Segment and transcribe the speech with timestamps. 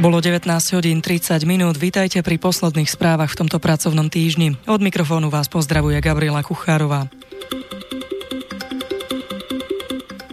[0.00, 0.48] Bolo 19
[0.80, 1.76] hodín 30 minút.
[1.76, 4.56] Vítajte pri posledných správach v tomto pracovnom týždni.
[4.64, 7.12] Od mikrofónu vás pozdravuje Gabriela Kuchárová.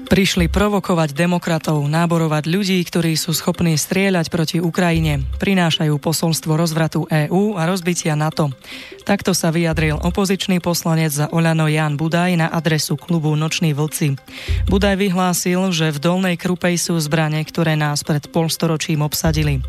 [0.07, 5.27] Prišli provokovať demokratov, náborovať ľudí, ktorí sú schopní strieľať proti Ukrajine.
[5.35, 8.55] Prinášajú posolstvo rozvratu EÚ a rozbitia NATO.
[9.03, 14.19] Takto sa vyjadril opozičný poslanec za Oľano Jan Budaj na adresu klubu Noční vlci.
[14.67, 19.63] Budaj vyhlásil, že v Dolnej Krupej sú zbrane, ktoré nás pred polstoročím obsadili.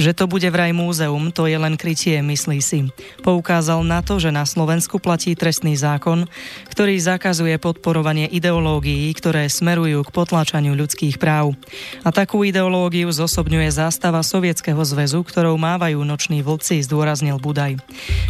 [0.00, 2.88] Že to bude vraj múzeum, to je len krytie, myslí si.
[3.24, 6.28] Poukázal na to, že na Slovensku platí trestný zákon,
[6.68, 11.58] ktorý zakazuje podporovanie ideológií, ktoré smerujú k potláčaniu ľudských práv.
[12.06, 17.82] A takú ideológiu zosobňuje zástava Sovietskeho zväzu, ktorou mávajú noční vlci, zdôraznil Budaj.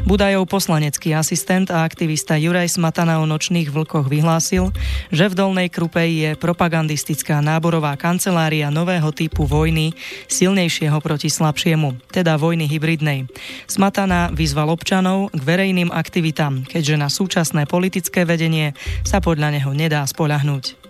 [0.08, 4.72] Budajov poslanecký asistent a aktivista Juraj Smatana o nočných vlkoch vyhlásil,
[5.12, 9.92] že v Dolnej Krupe je propagandistická náborová kancelária nového typu vojny,
[10.32, 13.28] silnejšieho proti slabšiemu, teda vojny hybridnej.
[13.68, 18.72] Smatana vyzval občanov k verejným aktivitám, keďže na súčasné politické vedenie
[19.04, 20.83] sa podľa neho nedá spoľahnúť.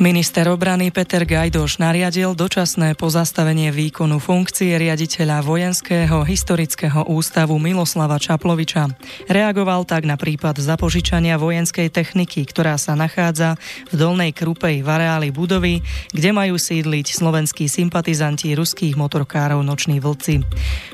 [0.00, 8.96] Minister obrany Peter Gajdoš nariadil dočasné pozastavenie výkonu funkcie riaditeľa Vojenského historického ústavu Miloslava Čaploviča.
[9.28, 13.60] Reagoval tak na prípad zapožičania vojenskej techniky, ktorá sa nachádza
[13.92, 15.84] v Dolnej Krupej v areáli budovy,
[16.16, 20.40] kde majú sídliť slovenskí sympatizanti ruských motorkárov Noční vlci.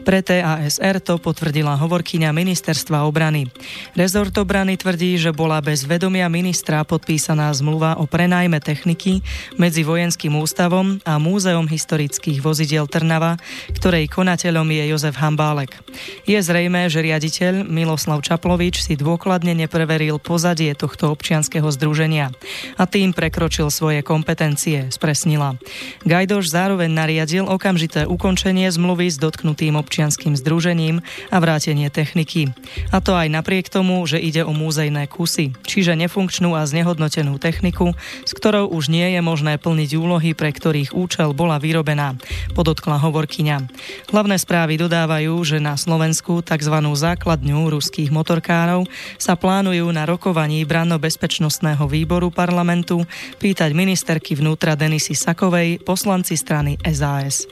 [0.02, 3.54] Pre TASR to potvrdila hovorkyňa ministerstva obrany.
[3.94, 9.20] Rezort obrany tvrdí, že bola bez vedomia ministra podpísaná zmluva o prenajme techniky techniky
[9.60, 13.36] medzi Vojenským ústavom a Múzeum historických vozidiel Trnava,
[13.76, 15.76] ktorej konateľom je Jozef Hambálek.
[16.24, 22.32] Je zrejme, že riaditeľ Miloslav Čaplovič si dôkladne nepreveril pozadie tohto občianského združenia
[22.80, 25.60] a tým prekročil svoje kompetencie, spresnila.
[26.08, 32.48] Gajdoš zároveň nariadil okamžité ukončenie zmluvy s dotknutým občianským združením a vrátenie techniky.
[32.96, 37.92] A to aj napriek tomu, že ide o múzejné kusy, čiže nefunkčnú a znehodnotenú techniku,
[38.24, 42.14] s ktorou už už nie je možné plniť úlohy, pre ktorých účel bola vyrobená,
[42.54, 43.66] podotkla hovorkyňa.
[44.14, 46.70] Hlavné správy dodávajú, že na Slovensku tzv.
[46.94, 48.86] základňu ruských motorkárov
[49.18, 53.02] sa plánujú na rokovaní branno-bezpečnostného výboru parlamentu
[53.42, 57.50] pýtať ministerky vnútra Denisy Sakovej poslanci strany SAS.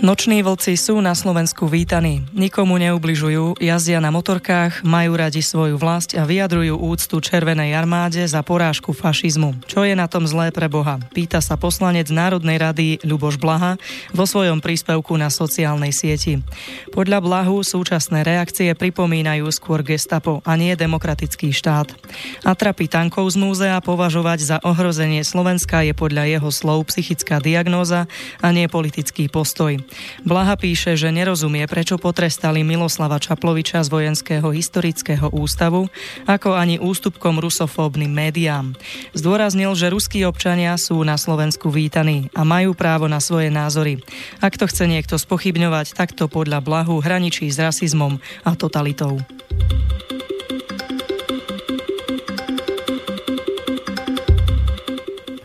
[0.00, 2.24] Noční vlci sú na Slovensku vítaní.
[2.32, 8.40] Nikomu neubližujú, jazdia na motorkách, majú radi svoju vlast a vyjadrujú úctu Červenej armáde za
[8.40, 9.60] porážku fašizmu.
[9.68, 10.96] Čo je na tom zlé pre Boha?
[11.12, 13.76] Pýta sa poslanec Národnej rady Ľuboš Blaha
[14.16, 16.40] vo svojom príspevku na sociálnej sieti.
[16.96, 21.92] Podľa Blahu súčasné reakcie pripomínajú skôr gestapo a nie demokratický štát.
[22.48, 28.08] Atrapy tankov z múzea považovať za ohrozenie Slovenska je podľa jeho slov psychická diagnóza
[28.40, 29.89] a nie politický postoj.
[30.22, 35.88] Blaha píše, že nerozumie, prečo potrestali Miloslava Čaploviča z Vojenského historického ústavu,
[36.24, 38.76] ako ani ústupkom rusofóbnym médiám.
[39.12, 43.98] Zdôraznil, že ruskí občania sú na Slovensku vítaní a majú právo na svoje názory.
[44.38, 49.18] Ak to chce niekto spochybňovať, tak to podľa Blahu hraničí s rasizmom a totalitou.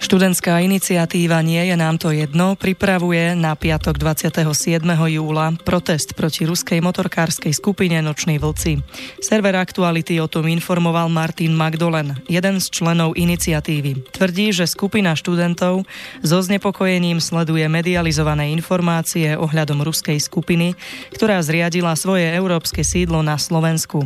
[0.06, 4.86] Študentská iniciatíva Nie je nám to jedno pripravuje na piatok 27.
[4.86, 8.86] júla protest proti ruskej motorkárskej skupine Noční vlci.
[9.18, 14.06] Server Aktuality o tom informoval Martin Magdolen, jeden z členov iniciatívy.
[14.14, 15.90] Tvrdí, že skupina študentov
[16.22, 20.78] so znepokojením sleduje medializované informácie ohľadom ruskej skupiny,
[21.18, 24.06] ktorá zriadila svoje európske sídlo na Slovensku.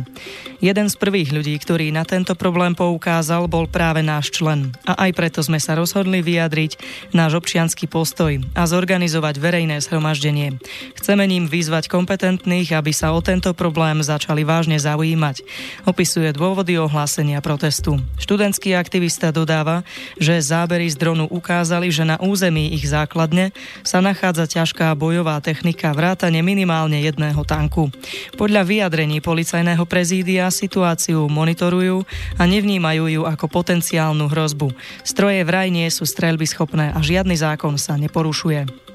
[0.64, 4.72] Jeden z prvých ľudí, ktorý na tento problém poukázal, bol práve náš člen.
[4.88, 6.80] A aj preto sme sa rozhodli rozhodli vyjadriť
[7.12, 10.56] náš občianský postoj a zorganizovať verejné zhromaždenie.
[10.96, 15.44] Chceme ním vyzvať kompetentných, aby sa o tento problém začali vážne zaujímať.
[15.84, 18.00] Opisuje dôvody ohlásenia protestu.
[18.16, 19.84] Študentský aktivista dodáva,
[20.16, 23.52] že zábery z dronu ukázali, že na území ich základne
[23.84, 27.92] sa nachádza ťažká bojová technika vrátane minimálne jedného tanku.
[28.40, 32.08] Podľa vyjadrení policajného prezídia situáciu monitorujú
[32.40, 34.72] a nevnímajú ju ako potenciálnu hrozbu.
[35.04, 38.89] Stroje vraj sú streľby schopné a žiadny zákon sa neporušuje.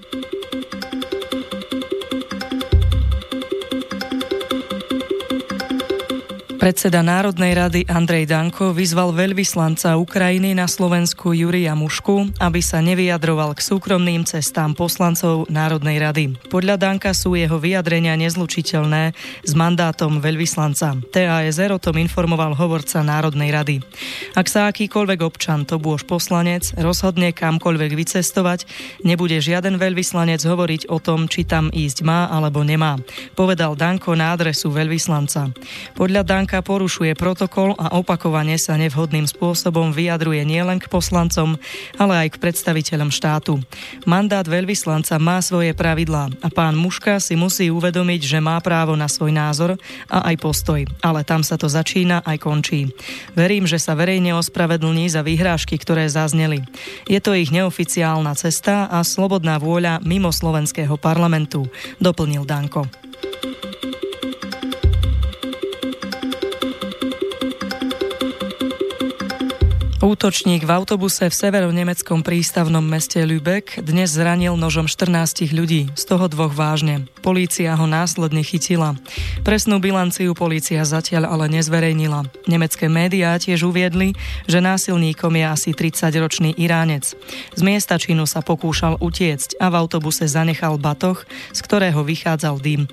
[6.66, 13.54] Predseda Národnej rady Andrej Danko vyzval veľvyslanca Ukrajiny na Slovensku Júria Mušku, aby sa nevyjadroval
[13.54, 16.34] k súkromným cestám poslancov Národnej rady.
[16.50, 19.14] Podľa Danka sú jeho vyjadrenia nezlučiteľné
[19.46, 21.06] s mandátom veľvyslanca.
[21.14, 23.76] TASR o tom informoval hovorca Národnej rady.
[24.34, 28.66] Ak sa akýkoľvek občan, to bôž poslanec, rozhodne kamkoľvek vycestovať,
[29.06, 32.98] nebude žiaden veľvyslanec hovoriť o tom, či tam ísť má alebo nemá,
[33.38, 35.54] povedal Danko na adresu veľvyslanca.
[35.94, 41.60] Podľa Danka Danka porušuje protokol a opakovane sa nevhodným spôsobom vyjadruje nielen k poslancom,
[42.00, 43.60] ale aj k predstaviteľom štátu.
[44.08, 49.12] Mandát veľvyslanca má svoje pravidlá a pán Muška si musí uvedomiť, že má právo na
[49.12, 49.76] svoj názor
[50.08, 52.88] a aj postoj, ale tam sa to začína aj končí.
[53.36, 56.64] Verím, že sa verejne ospravedlní za vyhrážky, ktoré zazneli.
[57.04, 61.68] Je to ich neoficiálna cesta a slobodná vôľa mimo slovenského parlamentu,
[62.00, 62.88] doplnil Danko.
[70.06, 76.30] Útočník v autobuse v severonemeckom prístavnom meste Lübeck dnes zranil nožom 14 ľudí, z toho
[76.30, 77.10] dvoch vážne.
[77.26, 78.94] Polícia ho následne chytila.
[79.42, 82.22] Presnú bilanciu polícia zatiaľ ale nezverejnila.
[82.46, 84.14] Nemecké médiá tiež uviedli,
[84.46, 87.18] že násilníkom je asi 30-ročný Iránec.
[87.58, 91.18] Z miesta činu sa pokúšal utiecť a v autobuse zanechal batoh,
[91.50, 92.86] z ktorého vychádzal dým.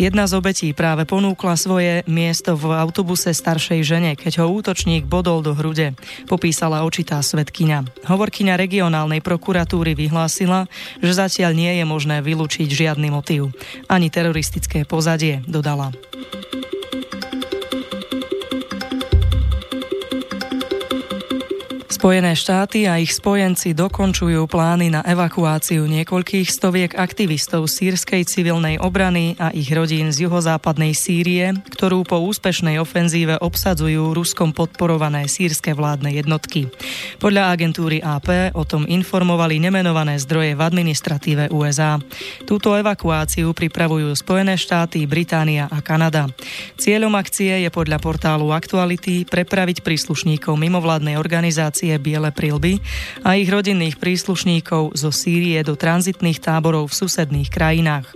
[0.00, 5.44] Jedna z obetí práve ponúkla svoje miesto v autobuse staršej žene, keď ho útočník bodol
[5.44, 5.92] do hrude.
[6.24, 8.08] Popísala očitá svetkyňa.
[8.08, 10.64] Hovorkyňa regionálnej prokuratúry vyhlásila,
[11.04, 13.52] že zatiaľ nie je možné vylúčiť žiadny motív
[13.88, 15.92] ani teroristické pozadie, dodala.
[22.06, 29.34] Spojené štáty a ich spojenci dokončujú plány na evakuáciu niekoľkých stoviek aktivistov sírskej civilnej obrany
[29.42, 36.14] a ich rodín z juhozápadnej Sýrie, ktorú po úspešnej ofenzíve obsadzujú Ruskom podporované sírske vládne
[36.14, 36.70] jednotky.
[37.18, 41.98] Podľa agentúry AP o tom informovali nemenované zdroje v administratíve USA.
[42.46, 46.30] Túto evakuáciu pripravujú Spojené štáty, Británia a Kanada.
[46.78, 52.78] Cieľom akcie je podľa portálu Aktuality prepraviť príslušníkov mimovládnej organizácie Biele prilby
[53.24, 58.08] a ich rodinných príslušníkov zo Sýrie do tranzitných táborov v susedných krajinách.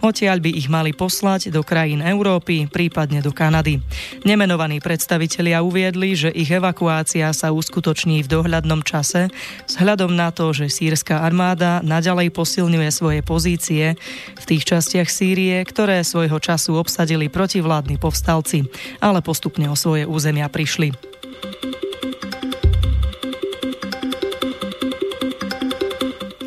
[0.00, 3.80] Odtiaľ by ich mali poslať do krajín Európy, prípadne do Kanady.
[4.24, 9.28] Nemenovaní predstavitelia uviedli, že ich evakuácia sa uskutoční v dohľadnom čase
[9.66, 13.96] vzhľadom na to, že sírska armáda naďalej posilňuje svoje pozície
[14.36, 18.68] v tých častiach Sýrie, ktoré svojho času obsadili protivládni povstalci,
[19.02, 21.15] ale postupne o svoje územia prišli.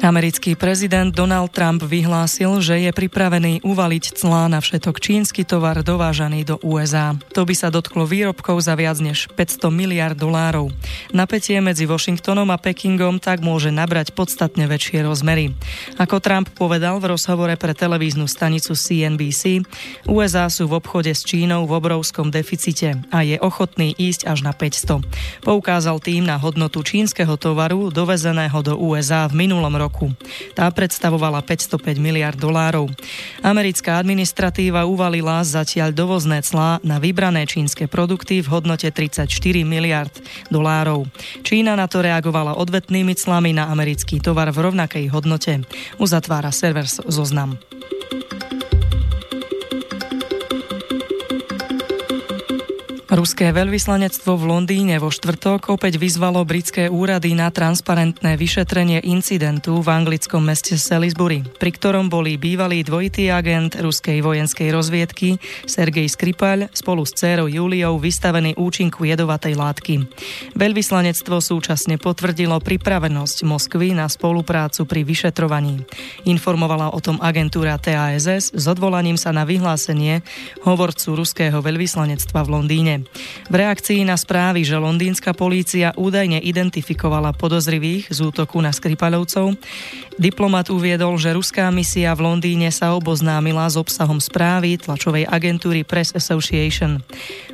[0.10, 6.50] Americký prezident Donald Trump vyhlásil, že je pripravený uvaliť clá na všetok čínsky tovar dovážaný
[6.50, 7.14] do USA.
[7.38, 10.74] To by sa dotklo výrobkov za viac než 500 miliard dolárov.
[11.14, 15.54] Napätie medzi Washingtonom a Pekingom tak môže nabrať podstatne väčšie rozmery.
[16.02, 19.62] Ako Trump povedal v rozhovore pre televíznu stanicu CNBC,
[20.10, 24.58] USA sú v obchode s Čínou v obrovskom deficite a je ochotný ísť až na
[24.58, 25.06] 500.
[25.46, 30.16] Poukázal tým na hodnotu čínskeho tovaru dovezeného do USA v minulom roku roku.
[30.56, 32.88] Tá predstavovala 505 miliard dolárov.
[33.44, 39.28] Americká administratíva uvalila zatiaľ dovozné clá na vybrané čínske produkty v hodnote 34
[39.68, 40.14] miliard
[40.48, 41.04] dolárov.
[41.44, 45.68] Čína na to reagovala odvetnými clami na americký tovar v rovnakej hodnote.
[46.00, 47.69] Uzatvára server zoznam.
[53.10, 59.90] Ruské veľvyslanectvo v Londýne vo štvrtok opäť vyzvalo britské úrady na transparentné vyšetrenie incidentu v
[59.90, 67.02] anglickom meste Salisbury, pri ktorom boli bývalý dvojitý agent ruskej vojenskej rozviedky Sergej Skripal spolu
[67.02, 70.06] s dcérou Juliou vystavený účinku jedovatej látky.
[70.54, 75.82] Veľvyslanectvo súčasne potvrdilo pripravenosť Moskvy na spoluprácu pri vyšetrovaní.
[76.30, 80.22] Informovala o tom agentúra TASS s odvolaním sa na vyhlásenie
[80.62, 82.99] hovorcu ruského veľvyslanectva v Londýne.
[83.50, 89.60] V reakcii na správy, že londýnska polícia údajne identifikovala podozrivých z útoku na Skripalovcov,
[90.20, 96.12] diplomat uviedol, že ruská misia v Londýne sa oboznámila s obsahom správy tlačovej agentúry Press
[96.12, 97.00] Association.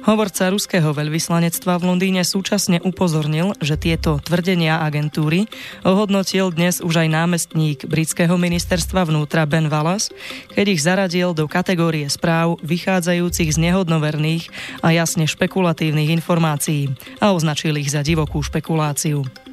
[0.05, 5.49] Hovorca ruského veľvyslanectva v Londýne súčasne upozornil, že tieto tvrdenia agentúry
[5.81, 10.13] ohodnotil dnes už aj námestník britského ministerstva vnútra Ben Wallace,
[10.53, 14.49] keď ich zaradil do kategórie správ vychádzajúcich z nehodnoverných
[14.85, 16.87] a jasne špekulatívnych informácií
[17.19, 19.44] a označil ich za divokú špekuláciu.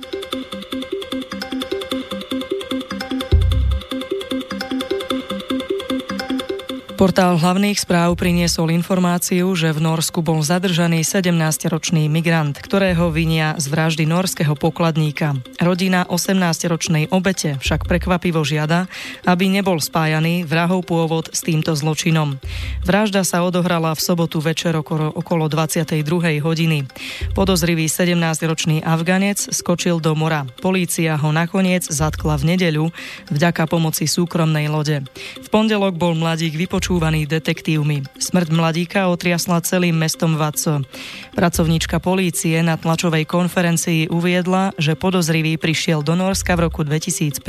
[7.02, 13.74] Portál hlavných správ priniesol informáciu, že v Norsku bol zadržaný 17-ročný migrant, ktorého vinia z
[13.74, 15.34] vraždy norského pokladníka.
[15.58, 18.86] Rodina 18-ročnej obete však prekvapivo žiada,
[19.26, 22.38] aby nebol spájaný vrahov pôvod s týmto zločinom.
[22.86, 26.06] Vražda sa odohrala v sobotu večer okolo 22.
[26.38, 26.86] hodiny.
[27.34, 30.46] Podozrivý 17-ročný Afganec skočil do mora.
[30.62, 32.94] Polícia ho nakoniec zatkla v nedeľu
[33.26, 35.02] vďaka pomoci súkromnej lode.
[35.42, 38.04] V pondelok bol mladík vypočul počúvaný detektívmi.
[38.20, 40.84] Smrť mladíka otriasla celým mestom Vaco.
[41.32, 47.40] Pracovníčka polície na tlačovej konferencii uviedla, že podozrivý prišiel do Norska v roku 2015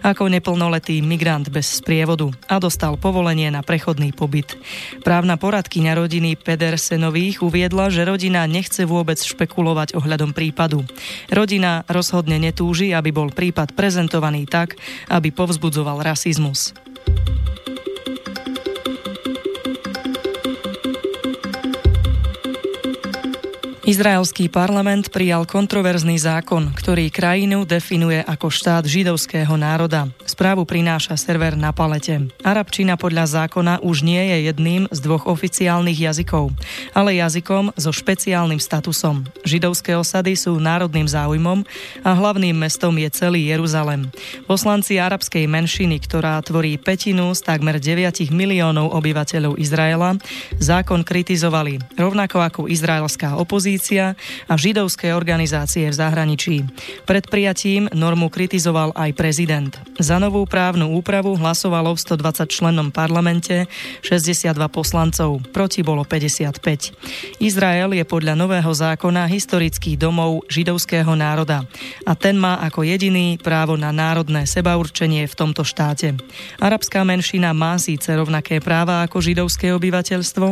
[0.00, 4.56] ako neplnoletý migrant bez sprievodu a dostal povolenie na prechodný pobyt.
[5.04, 10.80] Právna poradkyňa rodiny Pedersenových uviedla, že rodina nechce vôbec špekulovať ohľadom prípadu.
[11.28, 14.80] Rodina rozhodne netúži, aby bol prípad prezentovaný tak,
[15.12, 16.72] aby povzbudzoval rasizmus.
[23.86, 30.10] Izraelský parlament prijal kontroverzný zákon, ktorý krajinu definuje ako štát židovského národa.
[30.26, 32.26] Správu prináša server na palete.
[32.42, 36.50] Arabčina podľa zákona už nie je jedným z dvoch oficiálnych jazykov,
[36.98, 39.22] ale jazykom so špeciálnym statusom.
[39.46, 41.62] Židovské osady sú národným záujmom
[42.02, 44.10] a hlavným mestom je celý Jeruzalem.
[44.50, 50.18] Poslanci arabskej menšiny, ktorá tvorí petinu z takmer 9 miliónov obyvateľov Izraela,
[50.58, 54.16] zákon kritizovali, rovnako ako izraelská opozícia opozícia
[54.48, 56.64] a židovské organizácie v zahraničí.
[57.04, 59.76] Pred prijatím normu kritizoval aj prezident.
[60.00, 63.68] Za novú právnu úpravu hlasovalo v 120 členom parlamente
[64.00, 67.36] 62 poslancov, proti bolo 55.
[67.36, 71.68] Izrael je podľa nového zákona historický domov židovského národa
[72.08, 76.16] a ten má ako jediný právo na národné sebaurčenie v tomto štáte.
[76.64, 80.46] Arabská menšina má síce rovnaké práva ako židovské obyvateľstvo,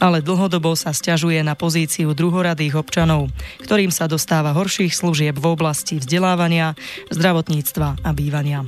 [0.00, 3.26] ale dlhodobo sa stiažuje na pozíciu druhoradých našich občanov,
[3.66, 6.78] ktorým sa dostáva horších služieb v oblasti vzdelávania,
[7.10, 8.62] zdravotníctva a bývania.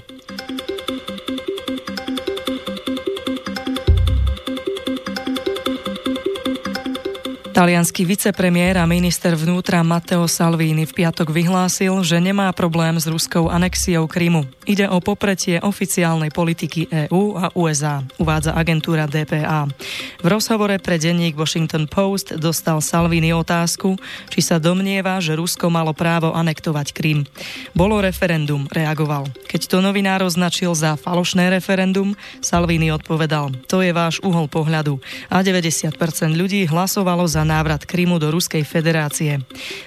[7.52, 13.52] Talianský vicepremiér a minister vnútra Matteo Salvini v piatok vyhlásil, že nemá problém s ruskou
[13.52, 14.49] anexiou Krymu.
[14.64, 19.68] Ide o popretie oficiálnej politiky EÚ a USA, uvádza agentúra DPA.
[20.25, 24.00] V rozhovore pre denník Washington Post dostal Salvini otázku,
[24.32, 27.28] či sa domnieva, že Rusko malo právo anektovať Krym.
[27.76, 29.28] Bolo referendum, reagoval.
[29.52, 34.97] Keď to novinár označil za falošné referendum, Salvini odpovedal, to je váš uhol pohľadu
[35.28, 35.92] a 90%
[36.32, 39.38] ľudí hlasovalo za návrat Krymu do Ruskej federácie.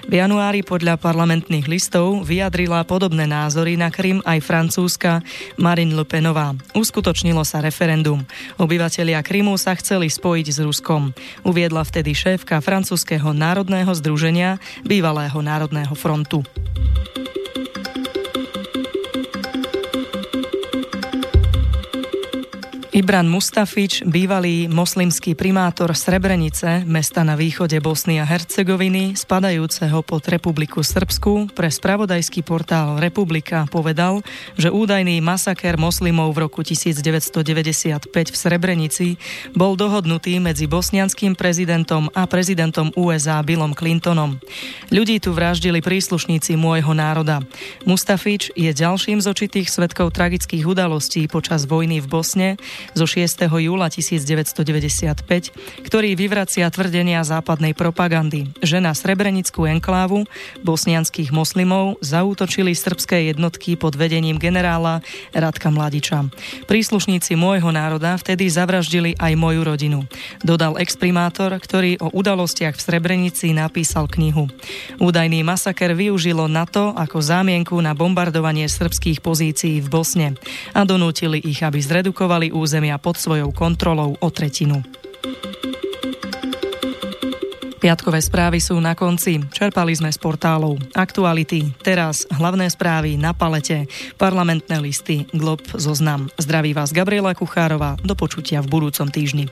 [0.06, 5.26] V januári podľa parlamentných listov vyjadrila podobné názory na Krym aj francúzska
[5.60, 6.54] Marine Le Penová.
[6.78, 8.22] Uskutočnilo sa referendum.
[8.62, 11.12] Obyvatelia Krymu sa chceli spojiť s Ruskom.
[11.42, 16.46] Uviedla vtedy šéfka francúzského národného združenia bývalého národného frontu.
[22.96, 30.80] Ibran Mustafič, bývalý moslimský primátor Srebrenice, mesta na východe Bosny a Hercegoviny, spadajúceho pod Republiku
[30.80, 34.24] Srbsku, pre spravodajský portál Republika povedal,
[34.56, 37.44] že údajný masaker moslimov v roku 1995
[38.08, 39.20] v Srebrenici
[39.52, 44.40] bol dohodnutý medzi bosnianským prezidentom a prezidentom USA Billom Clintonom.
[44.88, 47.44] Ľudí tu vraždili príslušníci môjho národa.
[47.84, 52.50] Mustafič je ďalším z očitých svetkov tragických udalostí počas vojny v Bosne,
[52.92, 53.48] zo 6.
[53.48, 55.24] júla 1995,
[55.88, 60.28] ktorý vyvracia tvrdenia západnej propagandy, že na Srebrenickú enklávu
[60.62, 65.00] bosnianských moslimov zaútočili srbské jednotky pod vedením generála
[65.32, 66.28] Radka Mladiča.
[66.68, 70.00] Príslušníci môjho národa vtedy zavraždili aj moju rodinu.
[70.44, 74.52] Dodal exprimátor, ktorý o udalostiach v Srebrenici napísal knihu.
[75.00, 80.28] Údajný masaker využilo NATO ako zámienku na bombardovanie srbských pozícií v Bosne
[80.76, 84.84] a donútili ich, aby zredukovali územie územia pod svojou kontrolou o tretinu.
[87.80, 89.40] Piatkové správy sú na konci.
[89.48, 93.88] Čerpali sme z portálov Aktuality, teraz hlavné správy na palete,
[94.20, 96.28] parlamentné listy, Glob, zoznam.
[96.36, 99.48] Zdraví vás Gabriela Kuchárova, do počutia v budúcom týždni.